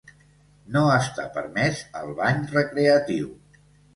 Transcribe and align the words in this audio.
No 0.75 0.81
està 0.93 1.25
permès 1.35 1.83
el 2.01 2.09
"bany 2.21 2.41
recreatiu". 2.55 3.31